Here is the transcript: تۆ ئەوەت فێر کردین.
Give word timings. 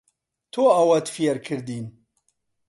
تۆ 0.53 0.63
ئەوەت 0.77 1.07
فێر 1.15 1.37
کردین. 1.47 1.85